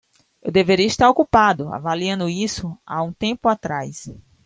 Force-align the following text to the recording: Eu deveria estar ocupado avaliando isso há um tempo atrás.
Eu 0.41 0.51
deveria 0.51 0.87
estar 0.87 1.07
ocupado 1.07 1.71
avaliando 1.71 2.27
isso 2.27 2.75
há 2.83 3.03
um 3.03 3.13
tempo 3.13 3.47
atrás. 3.47 4.09